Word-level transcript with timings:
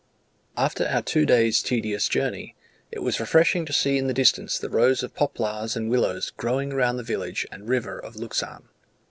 After 0.57 0.87
our 0.87 1.03
two 1.03 1.27
days' 1.27 1.61
tedious 1.61 2.07
journey, 2.09 2.55
it 2.91 3.03
was 3.03 3.19
refreshing 3.19 3.67
to 3.67 3.71
see 3.71 3.99
in 3.99 4.07
the 4.07 4.15
distance 4.15 4.57
the 4.57 4.67
rows 4.67 5.03
of 5.03 5.13
poplars 5.13 5.75
and 5.75 5.91
willows 5.91 6.31
growing 6.31 6.71
round 6.73 6.97
the 6.97 7.03
village 7.03 7.45
and 7.51 7.69
river 7.69 7.99
of 7.99 8.15
Luxan. 8.15 8.63